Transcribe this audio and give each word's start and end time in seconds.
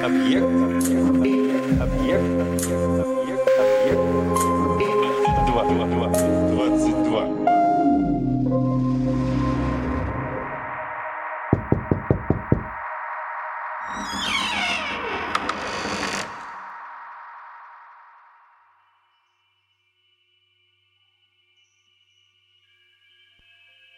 Объект. 0.00 0.44
Объект. 0.44 1.80
Объект. 1.80 2.24
Объект. 3.80 4.00
Два. 5.46 5.64
Два. 5.64 5.86
Два. 5.86 6.08
Двадцать 6.50 7.02
два. 7.04 7.28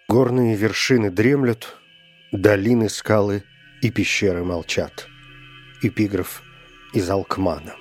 Горные 0.09 0.55
вершины 0.57 1.11
дремлют, 1.11 1.77
долины, 2.33 2.89
скалы 2.89 3.43
и 3.81 3.91
пещеры 3.91 4.45
молчат. 4.45 5.09
Эпиграф 5.83 6.43
из 6.93 7.11
Алкмана. 7.11 7.75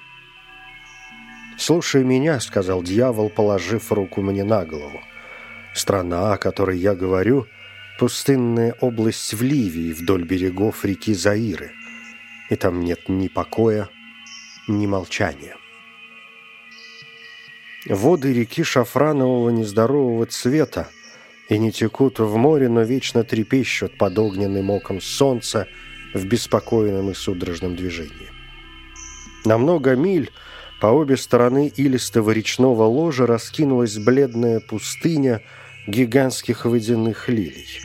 «Слушай 1.57 2.03
меня»,— 2.03 2.39
сказал 2.41 2.81
дьявол, 2.81 3.29
положив 3.29 3.91
руку 3.91 4.21
мне 4.21 4.43
на 4.43 4.65
голову. 4.65 4.99
«Страна, 5.73 6.33
о 6.33 6.37
которой 6.37 6.77
я 6.77 6.95
говорю, 6.95 7.47
пустынная 7.99 8.75
область 8.81 9.33
в 9.33 9.41
Ливии 9.43 9.93
вдоль 9.93 10.23
берегов 10.23 10.83
реки 10.83 11.13
Заиры, 11.13 11.71
и 12.49 12.55
там 12.55 12.81
нет 12.81 13.07
ни 13.07 13.27
покоя, 13.27 13.87
ни 14.67 14.87
молчания». 14.87 15.55
Воды 17.85 18.33
реки 18.33 18.63
шафранового 18.63 19.49
нездорового 19.49 20.25
цвета 20.25 20.89
и 21.49 21.57
не 21.57 21.71
текут 21.71 22.19
в 22.19 22.35
море, 22.37 22.69
но 22.69 22.81
вечно 22.81 23.23
трепещут 23.23 23.97
под 23.97 24.17
огненным 24.17 24.69
оком 24.69 25.01
солнца 25.01 25.67
в 26.13 26.25
беспокойном 26.25 27.09
и 27.09 27.13
судорожном 27.13 27.75
движении. 27.75 28.31
На 29.45 29.57
много 29.57 29.95
миль 29.95 30.31
по 30.79 30.87
обе 30.87 31.17
стороны 31.17 31.71
илистого 31.75 32.31
речного 32.31 32.83
ложа 32.83 33.25
раскинулась 33.25 33.97
бледная 33.97 34.59
пустыня 34.59 35.41
гигантских 35.87 36.65
водяных 36.65 37.29
лилий. 37.29 37.79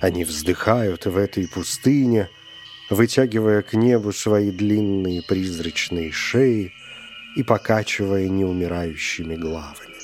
Они 0.00 0.24
вздыхают 0.24 1.06
в 1.06 1.16
этой 1.16 1.48
пустыне, 1.48 2.28
вытягивая 2.90 3.62
к 3.62 3.74
небу 3.74 4.12
свои 4.12 4.50
длинные 4.50 5.22
призрачные 5.22 6.12
шеи 6.12 6.72
и 7.36 7.42
покачивая 7.42 8.28
неумирающими 8.28 9.34
главами. 9.34 9.98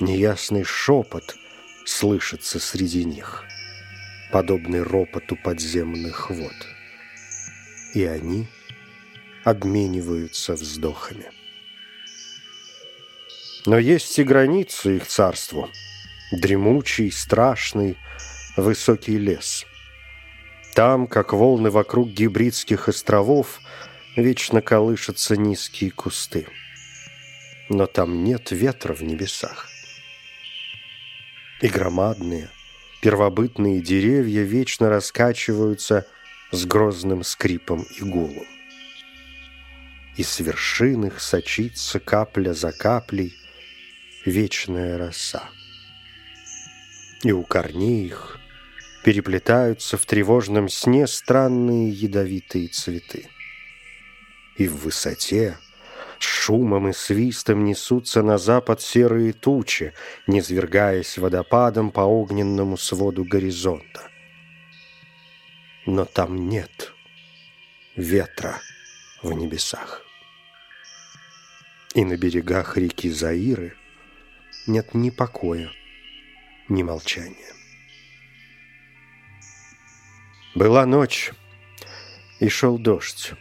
Неясный 0.00 0.64
шепот 0.64 1.36
слышится 1.84 2.58
среди 2.58 3.04
них, 3.04 3.44
подобный 4.30 4.82
ропоту 4.82 5.36
подземных 5.36 6.30
вод. 6.30 6.54
И 7.94 8.04
они 8.04 8.46
обмениваются 9.44 10.54
вздохами. 10.54 11.30
Но 13.66 13.78
есть 13.78 14.18
и 14.18 14.24
границы 14.24 14.96
их 14.96 15.06
царству. 15.06 15.68
Дремучий, 16.32 17.10
страшный, 17.10 17.96
высокий 18.56 19.18
лес. 19.18 19.66
Там, 20.74 21.06
как 21.06 21.32
волны 21.32 21.70
вокруг 21.70 22.10
гибридских 22.10 22.88
островов, 22.88 23.60
вечно 24.16 24.62
колышутся 24.62 25.36
низкие 25.36 25.90
кусты. 25.90 26.46
Но 27.68 27.86
там 27.86 28.24
нет 28.24 28.50
ветра 28.50 28.94
в 28.94 29.02
небесах 29.02 29.68
и 31.60 31.68
громадные, 31.68 32.50
первобытные 33.00 33.80
деревья 33.80 34.42
вечно 34.42 34.88
раскачиваются 34.88 36.06
с 36.50 36.64
грозным 36.64 37.22
скрипом 37.22 37.84
и 37.98 38.02
гулом. 38.02 38.46
И 40.16 40.22
с 40.22 40.40
вершин 40.40 41.06
их 41.06 41.20
сочится 41.20 42.00
капля 42.00 42.52
за 42.52 42.72
каплей 42.72 43.34
вечная 44.24 44.98
роса. 44.98 45.48
И 47.22 47.32
у 47.32 47.44
корней 47.44 48.06
их 48.06 48.38
переплетаются 49.04 49.96
в 49.96 50.06
тревожном 50.06 50.68
сне 50.68 51.06
странные 51.06 51.90
ядовитые 51.90 52.68
цветы. 52.68 53.28
И 54.56 54.66
в 54.66 54.76
высоте– 54.78 55.56
шумом 56.22 56.88
и 56.88 56.92
свистом 56.92 57.64
несутся 57.64 58.22
на 58.22 58.38
запад 58.38 58.80
серые 58.80 59.32
тучи, 59.32 59.92
низвергаясь 60.26 61.18
водопадом 61.18 61.90
по 61.90 62.00
огненному 62.00 62.76
своду 62.76 63.24
горизонта. 63.24 64.10
Но 65.86 66.04
там 66.04 66.48
нет 66.48 66.92
ветра 67.96 68.60
в 69.22 69.32
небесах. 69.32 70.04
И 71.94 72.04
на 72.04 72.16
берегах 72.16 72.76
реки 72.76 73.10
Заиры 73.10 73.74
нет 74.66 74.94
ни 74.94 75.10
покоя, 75.10 75.70
ни 76.68 76.82
молчания. 76.82 77.52
Была 80.54 80.86
ночь, 80.86 81.32
и 82.40 82.48
шел 82.48 82.78
дождь. 82.78 83.32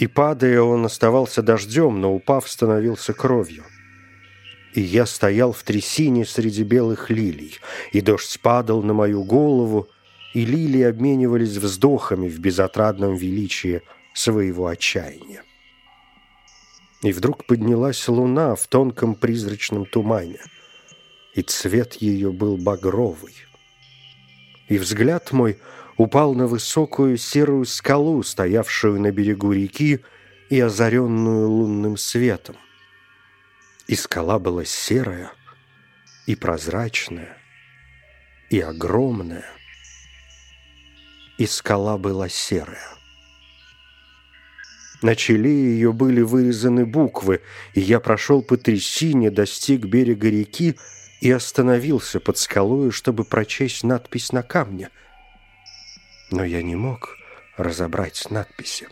И 0.00 0.06
падая, 0.06 0.62
он 0.62 0.86
оставался 0.86 1.42
дождем, 1.42 2.00
но 2.00 2.14
упав, 2.14 2.50
становился 2.50 3.12
кровью. 3.12 3.64
И 4.72 4.80
я 4.80 5.04
стоял 5.04 5.52
в 5.52 5.62
трясине 5.62 6.24
среди 6.24 6.62
белых 6.62 7.10
лилий, 7.10 7.58
и 7.92 8.00
дождь 8.00 8.40
падал 8.40 8.82
на 8.82 8.94
мою 8.94 9.24
голову, 9.24 9.88
и 10.32 10.46
лилии 10.46 10.84
обменивались 10.84 11.58
вздохами 11.58 12.30
в 12.30 12.38
безотрадном 12.38 13.14
величии 13.14 13.82
своего 14.14 14.68
отчаяния. 14.68 15.42
И 17.02 17.12
вдруг 17.12 17.44
поднялась 17.44 18.08
луна 18.08 18.54
в 18.54 18.66
тонком 18.68 19.14
призрачном 19.14 19.84
тумане, 19.84 20.40
и 21.34 21.42
цвет 21.42 21.96
ее 21.96 22.32
был 22.32 22.56
багровый. 22.56 23.34
И 24.68 24.78
взгляд 24.78 25.30
мой— 25.32 25.58
упал 26.00 26.34
на 26.34 26.46
высокую 26.46 27.18
серую 27.18 27.66
скалу, 27.66 28.22
стоявшую 28.22 28.98
на 28.98 29.10
берегу 29.10 29.52
реки 29.52 30.00
и 30.48 30.58
озаренную 30.58 31.46
лунным 31.46 31.98
светом. 31.98 32.56
И 33.86 33.94
скала 33.96 34.38
была 34.38 34.64
серая, 34.64 35.30
и 36.24 36.36
прозрачная, 36.36 37.36
и 38.48 38.60
огромная. 38.60 39.44
И 41.36 41.44
скала 41.44 41.98
была 41.98 42.30
серая. 42.30 42.88
На 45.02 45.14
челе 45.14 45.50
ее 45.50 45.92
были 45.92 46.22
вырезаны 46.22 46.86
буквы, 46.86 47.42
и 47.74 47.80
я 47.80 48.00
прошел 48.00 48.40
по 48.40 48.56
трясине, 48.56 49.30
достиг 49.30 49.84
берега 49.84 50.30
реки 50.30 50.78
и 51.20 51.30
остановился 51.30 52.20
под 52.20 52.38
скалой, 52.38 52.90
чтобы 52.90 53.24
прочесть 53.24 53.84
надпись 53.84 54.32
на 54.32 54.42
камне— 54.42 54.88
но 56.30 56.44
я 56.44 56.62
не 56.62 56.76
мог 56.76 57.16
разобрать 57.56 58.30
надписи. 58.30 58.88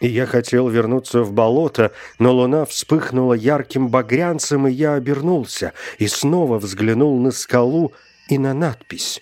И 0.00 0.08
я 0.08 0.24
хотел 0.24 0.68
вернуться 0.68 1.22
в 1.22 1.32
болото, 1.32 1.92
но 2.18 2.32
луна 2.32 2.64
вспыхнула 2.64 3.34
ярким 3.34 3.88
багрянцем, 3.88 4.66
и 4.66 4.72
я 4.72 4.94
обернулся 4.94 5.74
и 5.98 6.08
снова 6.08 6.58
взглянул 6.58 7.20
на 7.20 7.30
скалу 7.30 7.92
и 8.28 8.38
на 8.38 8.54
надпись. 8.54 9.20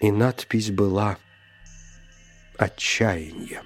И 0.00 0.12
надпись 0.12 0.70
была 0.70 1.18
«Отчаяние». 2.56 3.62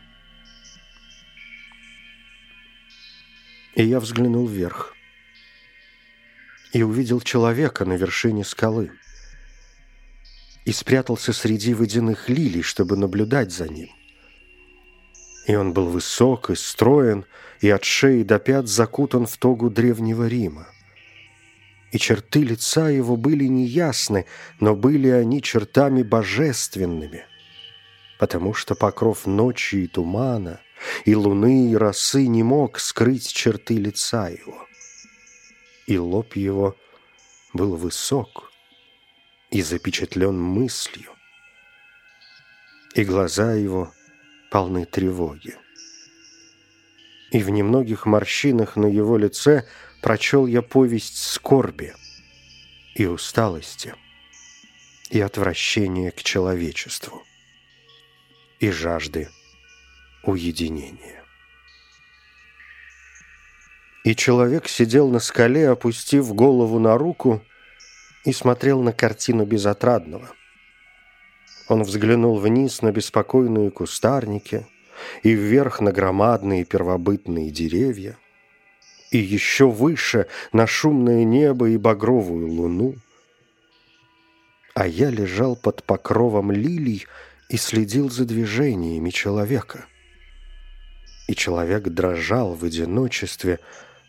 И 3.74 3.84
я 3.84 4.00
взглянул 4.00 4.46
вверх 4.46 4.94
и 6.72 6.82
увидел 6.82 7.20
человека 7.20 7.84
на 7.84 7.94
вершине 7.94 8.44
скалы 8.44 8.92
и 10.70 10.72
спрятался 10.72 11.32
среди 11.32 11.74
водяных 11.74 12.28
лилий, 12.28 12.62
чтобы 12.62 12.96
наблюдать 12.96 13.50
за 13.50 13.66
ним. 13.66 13.88
И 15.48 15.56
он 15.56 15.72
был 15.72 15.88
высок 15.88 16.48
и 16.50 16.54
строен, 16.54 17.24
и 17.60 17.68
от 17.68 17.82
шеи 17.82 18.22
до 18.22 18.38
пят 18.38 18.68
закутан 18.68 19.26
в 19.26 19.36
тогу 19.36 19.68
древнего 19.68 20.28
Рима. 20.28 20.68
И 21.90 21.98
черты 21.98 22.42
лица 22.42 22.88
его 22.88 23.16
были 23.16 23.46
неясны, 23.46 24.26
но 24.60 24.76
были 24.76 25.08
они 25.08 25.42
чертами 25.42 26.04
божественными, 26.04 27.24
потому 28.20 28.54
что 28.54 28.76
покров 28.76 29.26
ночи 29.26 29.74
и 29.74 29.86
тумана, 29.88 30.60
и 31.04 31.16
луны, 31.16 31.72
и 31.72 31.74
росы 31.74 32.28
не 32.28 32.44
мог 32.44 32.78
скрыть 32.78 33.26
черты 33.26 33.74
лица 33.74 34.28
его. 34.28 34.68
И 35.88 35.98
лоб 35.98 36.36
его 36.36 36.76
был 37.54 37.74
высок, 37.74 38.49
и 39.50 39.62
запечатлен 39.62 40.38
мыслью, 40.38 41.10
и 42.94 43.04
глаза 43.04 43.54
его 43.54 43.92
полны 44.50 44.84
тревоги. 44.84 45.56
И 47.30 47.42
в 47.42 47.50
немногих 47.50 48.06
морщинах 48.06 48.76
на 48.76 48.86
его 48.86 49.16
лице 49.16 49.66
прочел 50.02 50.46
я 50.46 50.62
повесть 50.62 51.18
скорби 51.18 51.94
и 52.94 53.06
усталости, 53.06 53.94
и 55.10 55.20
отвращения 55.20 56.10
к 56.10 56.22
человечеству. 56.22 57.22
и 58.60 58.70
жажды 58.70 59.30
уединения. 60.22 61.24
И 64.04 64.14
человек 64.14 64.68
сидел 64.68 65.08
на 65.08 65.18
скале, 65.18 65.70
опустив 65.70 66.34
голову 66.34 66.78
на 66.78 66.98
руку, 66.98 67.42
и 68.24 68.32
смотрел 68.32 68.82
на 68.82 68.92
картину 68.92 69.44
безотрадного. 69.44 70.30
Он 71.68 71.82
взглянул 71.82 72.38
вниз 72.38 72.82
на 72.82 72.92
беспокойные 72.92 73.70
кустарники 73.70 74.66
и 75.22 75.32
вверх 75.32 75.80
на 75.80 75.92
громадные 75.92 76.64
первобытные 76.64 77.50
деревья, 77.50 78.18
и 79.10 79.18
еще 79.18 79.68
выше 79.68 80.26
на 80.52 80.66
шумное 80.66 81.24
небо 81.24 81.68
и 81.68 81.76
багровую 81.76 82.48
луну. 82.48 82.96
А 84.74 84.86
я 84.86 85.10
лежал 85.10 85.56
под 85.56 85.82
покровом 85.84 86.52
лилий 86.52 87.06
и 87.48 87.56
следил 87.56 88.10
за 88.10 88.24
движениями 88.24 89.10
человека. 89.10 89.86
И 91.26 91.34
человек 91.34 91.84
дрожал 91.84 92.54
в 92.54 92.64
одиночестве, 92.64 93.60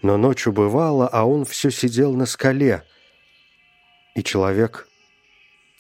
но 0.01 0.17
ночь 0.17 0.47
убывала, 0.47 1.07
а 1.07 1.25
он 1.25 1.45
все 1.45 1.69
сидел 1.69 2.13
на 2.13 2.25
скале. 2.25 2.83
И 4.15 4.23
человек 4.23 4.87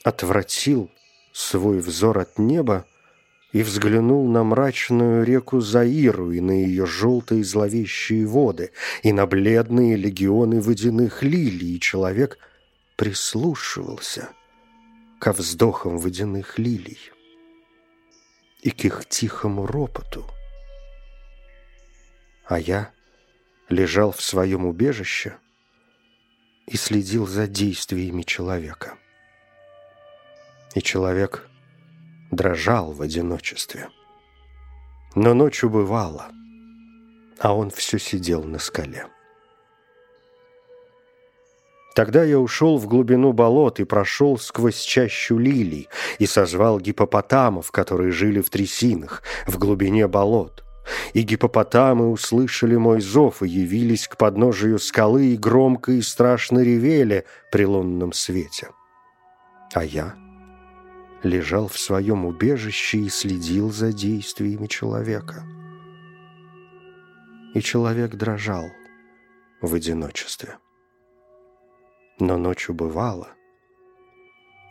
отвратил 0.03 0.89
свой 1.33 1.79
взор 1.79 2.19
от 2.19 2.39
неба 2.39 2.85
и 3.51 3.63
взглянул 3.63 4.27
на 4.27 4.43
мрачную 4.43 5.25
реку 5.25 5.59
Заиру 5.59 6.31
и 6.31 6.39
на 6.39 6.51
ее 6.51 6.85
желтые 6.85 7.43
зловещие 7.43 8.25
воды, 8.25 8.71
и 9.03 9.11
на 9.11 9.25
бледные 9.25 9.97
легионы 9.97 10.61
водяных 10.61 11.21
лилий, 11.21 11.75
и 11.75 11.79
человек 11.79 12.37
прислушивался 12.95 14.29
ко 15.19 15.33
вздохам 15.33 15.97
водяных 15.97 16.57
лилий 16.57 16.99
и 18.61 18.71
к 18.71 18.85
их 18.85 19.05
тихому 19.07 19.65
ропоту. 19.65 20.25
А 22.45 22.59
я 22.59 22.91
лежал 23.69 24.11
в 24.11 24.21
своем 24.21 24.65
убежище 24.65 25.37
и 26.71 26.77
следил 26.77 27.27
за 27.27 27.47
действиями 27.47 28.21
человека. 28.21 28.93
И 30.73 30.81
человек 30.81 31.49
дрожал 32.31 32.93
в 32.93 33.01
одиночестве. 33.01 33.89
Но 35.13 35.33
ночь 35.33 35.65
убывала, 35.65 36.29
а 37.39 37.53
он 37.53 37.71
все 37.71 37.99
сидел 37.99 38.45
на 38.45 38.57
скале. 38.57 39.07
Тогда 41.93 42.23
я 42.23 42.39
ушел 42.39 42.77
в 42.77 42.87
глубину 42.87 43.33
болот 43.33 43.81
и 43.81 43.83
прошел 43.83 44.37
сквозь 44.37 44.79
чащу 44.79 45.37
лилий 45.37 45.89
и 46.19 46.25
созвал 46.25 46.79
гипопотамов, 46.79 47.69
которые 47.71 48.11
жили 48.11 48.39
в 48.39 48.49
трясинах, 48.49 49.23
в 49.45 49.57
глубине 49.57 50.07
болот. 50.07 50.60
И 51.13 51.21
гипопотамы 51.21 52.09
услышали 52.09 52.75
мой 52.75 53.01
зов 53.01 53.43
и 53.43 53.47
явились 53.47 54.07
к 54.07 54.17
подножию 54.17 54.79
скалы 54.79 55.27
и 55.27 55.37
громко 55.37 55.91
и 55.91 56.01
страшно 56.01 56.59
ревели 56.59 57.25
при 57.51 57.65
лунном 57.65 58.13
свете. 58.13 58.69
А 59.73 59.83
я 59.83 60.15
лежал 61.23 61.67
в 61.67 61.77
своем 61.77 62.25
убежище 62.25 62.99
и 62.99 63.09
следил 63.09 63.71
за 63.71 63.93
действиями 63.93 64.67
человека. 64.67 65.43
И 67.53 67.61
человек 67.61 68.15
дрожал 68.15 68.65
в 69.61 69.73
одиночестве. 69.73 70.57
Но 72.19 72.37
ночь 72.37 72.69
убывала, 72.69 73.29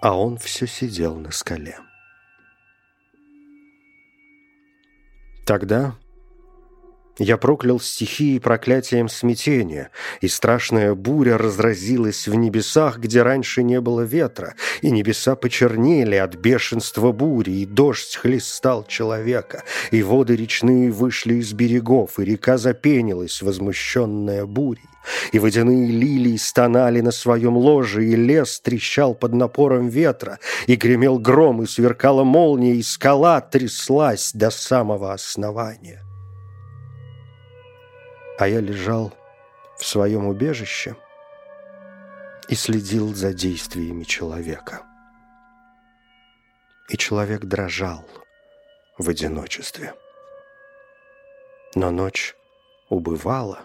а 0.02 0.18
он 0.18 0.38
все 0.38 0.66
сидел 0.66 1.16
на 1.16 1.30
скале. 1.30 1.78
Тогда 5.50 5.96
я 7.20 7.36
проклял 7.36 7.78
стихии 7.78 8.38
проклятием 8.38 9.10
смятения, 9.10 9.90
и 10.22 10.28
страшная 10.28 10.94
буря 10.94 11.36
разразилась 11.36 12.26
в 12.26 12.34
небесах, 12.34 12.98
где 12.98 13.22
раньше 13.22 13.62
не 13.62 13.78
было 13.82 14.00
ветра, 14.00 14.54
и 14.80 14.90
небеса 14.90 15.36
почернели 15.36 16.14
от 16.14 16.36
бешенства 16.36 17.12
бури, 17.12 17.50
и 17.50 17.66
дождь 17.66 18.16
хлестал 18.16 18.86
человека, 18.86 19.64
и 19.90 20.02
воды 20.02 20.34
речные 20.34 20.90
вышли 20.90 21.34
из 21.34 21.52
берегов, 21.52 22.18
и 22.18 22.24
река 22.24 22.56
запенилась, 22.56 23.42
возмущенная 23.42 24.46
бурей. 24.46 24.80
И 25.32 25.38
водяные 25.38 25.90
лилии 25.90 26.38
стонали 26.38 27.02
на 27.02 27.10
своем 27.10 27.54
ложе, 27.54 28.06
и 28.06 28.16
лес 28.16 28.60
трещал 28.60 29.14
под 29.14 29.34
напором 29.34 29.88
ветра, 29.88 30.38
и 30.66 30.74
гремел 30.74 31.18
гром, 31.18 31.62
и 31.62 31.66
сверкала 31.66 32.24
молния, 32.24 32.76
и 32.76 32.82
скала 32.82 33.42
тряслась 33.42 34.30
до 34.32 34.48
самого 34.48 35.12
основания 35.12 36.02
а 38.40 38.48
я 38.48 38.60
лежал 38.60 39.12
в 39.76 39.84
своем 39.84 40.26
убежище 40.26 40.96
и 42.48 42.54
следил 42.54 43.14
за 43.14 43.34
действиями 43.34 44.02
человека. 44.04 44.82
И 46.88 46.96
человек 46.96 47.44
дрожал 47.44 48.08
в 48.96 49.10
одиночестве. 49.10 49.94
Но 51.74 51.90
ночь 51.90 52.34
убывала, 52.88 53.60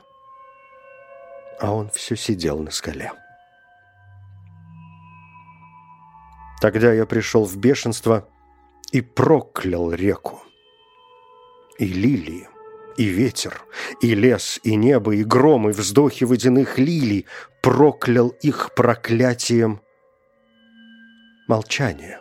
а 1.61 1.71
он 1.71 1.89
все 1.89 2.17
сидел 2.17 2.59
на 2.59 2.71
скале. 2.71 3.13
Тогда 6.59 6.91
я 6.91 7.05
пришел 7.05 7.45
в 7.45 7.55
бешенство 7.55 8.27
и 8.91 8.99
проклял 8.99 9.93
реку 9.93 10.43
и 11.77 11.85
лилии, 11.85 12.49
и 12.97 13.05
ветер, 13.05 13.61
и 14.01 14.15
лес, 14.15 14.59
и 14.63 14.75
небо, 14.75 15.15
и 15.15 15.23
гром, 15.23 15.69
и 15.69 15.73
вздохи 15.73 16.23
водяных 16.23 16.77
лилий 16.77 17.25
проклял 17.61 18.29
их 18.29 18.73
проклятием 18.75 19.81
молчания. 21.47 22.19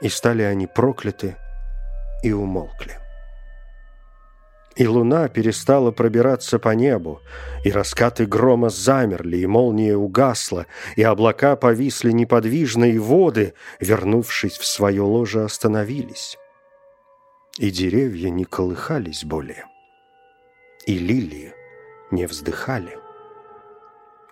И 0.00 0.08
стали 0.08 0.42
они 0.42 0.66
прокляты 0.66 1.36
и 2.22 2.32
умолкли. 2.32 2.96
И 4.76 4.86
луна 4.86 5.28
перестала 5.28 5.90
пробираться 5.90 6.58
по 6.58 6.70
небу, 6.70 7.20
и 7.64 7.72
раскаты 7.72 8.24
грома 8.24 8.70
замерли, 8.70 9.38
и 9.38 9.46
молния 9.46 9.96
угасла, 9.96 10.66
и 10.96 11.02
облака 11.02 11.56
повисли 11.56 12.12
неподвижно, 12.12 12.84
и 12.84 12.98
воды, 12.98 13.54
вернувшись 13.80 14.56
в 14.56 14.64
свое 14.64 15.02
ложе, 15.02 15.44
остановились 15.44 16.38
и 17.58 17.70
деревья 17.70 18.30
не 18.30 18.44
колыхались 18.44 19.24
более, 19.24 19.66
и 20.86 20.98
лилии 20.98 21.52
не 22.10 22.26
вздыхали, 22.26 22.98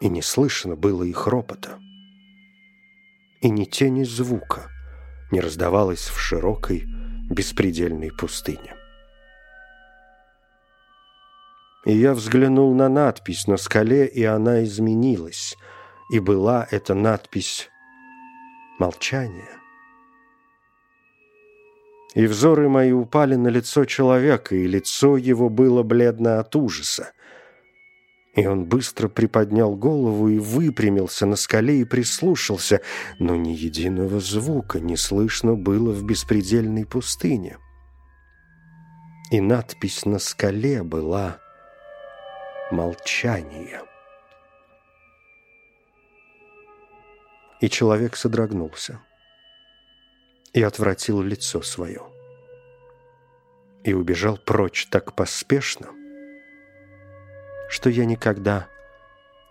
и 0.01 0.09
не 0.09 0.23
слышно 0.23 0.77
было 0.77 1.03
их 1.03 1.27
ропота, 1.27 1.79
и 3.41 3.51
ни 3.51 3.65
тени 3.65 4.05
звука 4.05 4.71
не 5.31 5.41
раздавалось 5.41 6.09
в 6.09 6.19
широкой, 6.19 6.85
беспредельной 7.31 8.11
пустыне. 8.11 8.75
И 11.85 11.93
я 11.93 12.15
взглянул 12.15 12.75
на 12.75 12.89
надпись 12.89 13.47
на 13.47 13.57
скале, 13.57 14.07
и 14.07 14.25
она 14.25 14.65
изменилась, 14.65 15.57
и 16.11 16.19
была 16.19 16.67
эта 16.71 16.95
надпись 16.95 17.69
«Молчание». 18.79 19.58
И 22.15 22.27
взоры 22.27 22.69
мои 22.69 22.93
упали 22.93 23.35
на 23.35 23.49
лицо 23.49 23.85
человека, 23.85 24.57
и 24.57 24.67
лицо 24.67 25.17
его 25.17 25.49
было 25.49 25.83
бледно 25.83 26.41
от 26.41 26.57
ужаса. 26.57 27.13
И 28.35 28.47
он 28.47 28.65
быстро 28.65 29.09
приподнял 29.09 29.75
голову 29.75 30.29
и 30.29 30.39
выпрямился 30.39 31.27
на 31.27 31.37
скале 31.37 31.81
и 31.81 31.85
прислушался, 31.85 32.81
но 33.19 33.37
ни 33.37 33.51
единого 33.51 34.21
звука 34.21 34.81
не 34.81 34.97
слышно 34.97 35.55
было 35.55 35.93
в 35.93 36.05
беспредельной 36.05 36.87
пустыне. 36.87 37.59
И 39.31 39.41
надпись 39.41 40.07
на 40.07 40.19
скале 40.19 40.83
была 40.83 41.39
«Молчание». 42.71 43.83
И 47.61 47.69
человек 47.69 48.17
содрогнулся 48.17 49.01
и 50.59 50.63
отвратил 50.63 51.23
лицо 51.23 51.63
свое. 51.63 52.03
И 53.85 53.93
убежал 53.93 54.37
прочь 54.37 54.89
так 54.91 55.15
поспешно, 55.15 55.87
что 57.69 57.89
я 57.89 58.05
никогда 58.05 58.67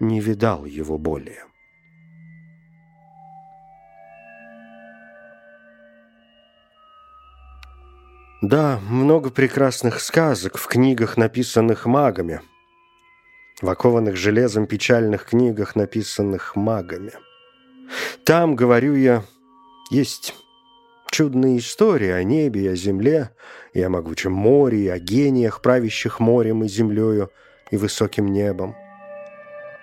не 0.01 0.19
видал 0.19 0.65
его 0.65 0.97
более. 0.97 1.45
Да, 8.41 8.81
много 8.89 9.29
прекрасных 9.29 10.01
сказок 10.01 10.57
в 10.57 10.67
книгах, 10.67 11.15
написанных 11.15 11.85
магами, 11.85 12.41
в 13.61 13.69
окованных 13.69 14.17
железом 14.17 14.67
печальных 14.67 15.23
книгах, 15.23 15.77
написанных 15.77 16.57
магами. 16.57 17.13
Там, 18.25 18.57
говорю 18.57 18.95
я, 18.95 19.23
есть 19.89 20.35
чудные 21.11 21.59
истории 21.59 22.09
о 22.09 22.23
небе 22.23 22.63
и 22.63 22.67
о 22.67 22.75
земле, 22.75 23.31
и 23.73 23.81
о 23.81 23.89
могучем 23.89 24.31
море, 24.31 24.85
и 24.85 24.87
о 24.87 24.99
гениях, 24.99 25.61
правящих 25.61 26.19
морем 26.19 26.63
и 26.63 26.67
землею, 26.67 27.31
и 27.71 27.77
высоким 27.77 28.27
небом. 28.27 28.75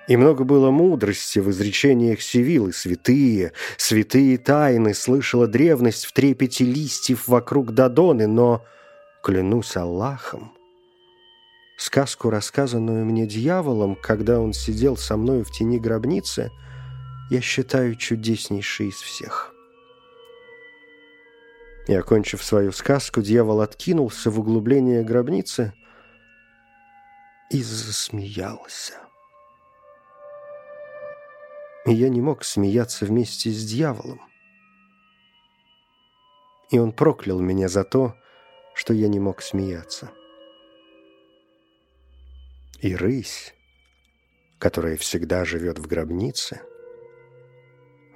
И 0.07 0.17
много 0.17 0.45
было 0.45 0.71
мудрости 0.71 1.39
в 1.39 1.51
изречениях 1.51 2.21
Севилы, 2.21 2.73
святые, 2.73 3.53
святые 3.79 4.37
тайны, 4.37 4.93
слышала 4.93 5.47
древность 5.47 6.05
в 6.05 6.13
трепете 6.13 6.65
листьев 6.65 7.27
вокруг 7.27 7.73
Дадоны, 7.73 8.27
но, 8.27 8.63
клянусь 9.23 9.77
Аллахом, 9.77 10.53
сказку, 11.79 12.29
рассказанную 12.29 13.07
мне 13.07 13.27
дьяволом, 13.27 13.97
когда 13.97 14.41
он 14.41 14.53
сидел 14.53 14.99
со 14.99 15.17
мной 15.17 15.43
в 15.43 15.51
тени 15.51 15.79
гробницы, 15.79 16.51
я 17.31 17.41
считаю 17.41 17.95
чудеснейшей 17.95 18.89
из 18.89 18.97
всех». 18.97 19.54
И, 21.87 21.95
окончив 21.95 22.43
свою 22.43 22.73
сказку, 22.73 23.21
дьявол 23.21 23.61
откинулся 23.61 24.31
в 24.31 24.41
углубление 24.41 25.03
гробницы 25.03 25.75
и 27.51 27.63
засмеялся. 27.63 28.95
И 31.87 31.93
я 31.93 32.09
не 32.09 32.23
мог 32.23 32.45
смеяться 32.45 33.05
вместе 33.05 33.51
с 33.51 33.65
дьяволом. 33.65 34.21
И 36.71 36.79
он 36.79 36.93
проклял 36.93 37.41
меня 37.41 37.69
за 37.69 37.85
то, 37.85 38.15
что 38.75 38.95
я 38.95 39.09
не 39.09 39.21
мог 39.21 39.43
смеяться. 39.43 40.11
И 42.81 42.97
рысь, 42.97 43.55
которая 44.59 44.97
всегда 44.97 45.45
живет 45.45 45.79
в 45.79 45.87
гробнице, 45.87 46.63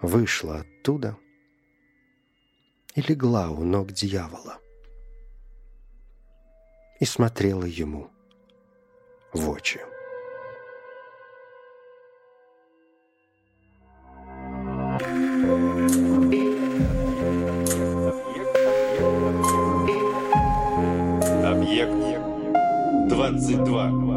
вышла 0.00 0.60
оттуда— 0.60 1.18
и 2.94 3.00
легла 3.02 3.50
у 3.50 3.64
ног 3.64 3.92
дьявола 3.92 4.58
и 7.00 7.04
смотрела 7.04 7.64
ему 7.64 8.10
в 9.32 9.48
очи. 9.50 9.80
Объект 21.44 21.92
22. 23.08 24.07